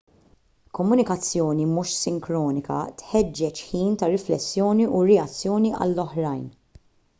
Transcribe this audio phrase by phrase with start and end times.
[0.77, 6.45] komunikazzjoni mhux sinkronika tħeġġeġ ħin ta' riflessjoni u reazzjoni għall-oħrajn